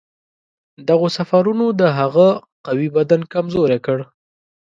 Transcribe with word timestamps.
دغو 0.89 1.07
سفرونو 1.17 1.65
د 1.79 1.81
هغه 1.99 2.27
قوي 2.65 2.87
بدن 2.97 3.21
کمزوری 3.33 3.79
کړ. 3.85 3.97